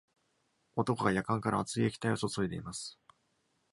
[0.77, 2.99] 男がやかんから熱い液体を注いでいます。